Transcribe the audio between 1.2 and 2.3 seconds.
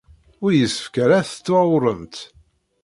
tettwaɣurremt.